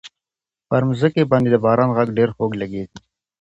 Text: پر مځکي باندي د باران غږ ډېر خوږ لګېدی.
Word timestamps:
پر 0.69 0.81
مځکي 0.89 1.23
باندي 1.29 1.49
د 1.51 1.57
باران 1.65 1.89
غږ 1.97 2.07
ډېر 2.17 2.29
خوږ 2.35 2.51
لګېدی. 2.61 2.97